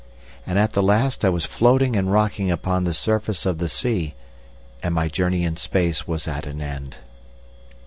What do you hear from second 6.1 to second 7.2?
at an end.